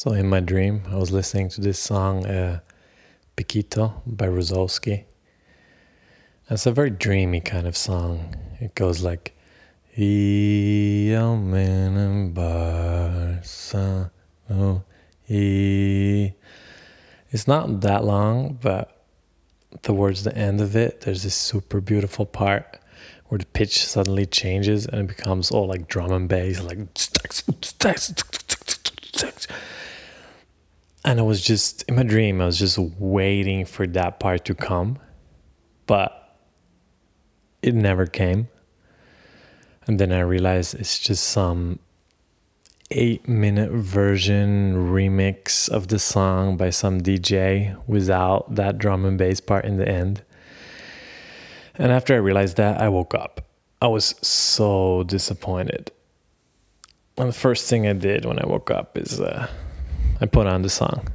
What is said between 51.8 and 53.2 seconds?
after I realized that, I woke